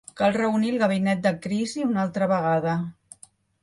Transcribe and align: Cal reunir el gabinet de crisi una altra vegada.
Cal 0.19 0.31
reunir 0.37 0.71
el 0.73 0.79
gabinet 0.85 1.23
de 1.27 1.33
crisi 1.45 1.87
una 1.93 2.05
altra 2.07 2.33
vegada. 2.37 2.79